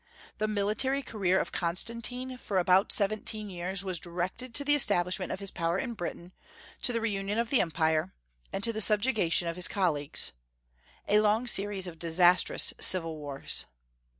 [0.39, 5.39] The military career of Constantine for about seventeen years was directed to the establishment of
[5.39, 6.31] his power in Britain,
[6.81, 8.11] to the reunion of the Empire,
[8.51, 10.31] and the subjugation of his colleagues,
[11.07, 13.65] a long series of disastrous civil wars.